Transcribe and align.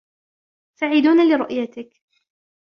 سعيدون 0.79 1.27
لرؤيتك. 1.29 2.01